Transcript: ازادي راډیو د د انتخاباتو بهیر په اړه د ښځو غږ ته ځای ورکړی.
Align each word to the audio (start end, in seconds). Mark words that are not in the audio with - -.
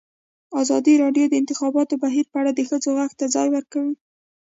ازادي 0.61 0.93
راډیو 1.03 1.25
د 1.29 1.31
د 1.33 1.39
انتخاباتو 1.41 1.99
بهیر 2.03 2.25
په 2.31 2.37
اړه 2.41 2.51
د 2.53 2.59
ښځو 2.69 2.89
غږ 2.99 3.11
ته 3.19 3.25
ځای 3.35 3.47
ورکړی. 3.51 3.91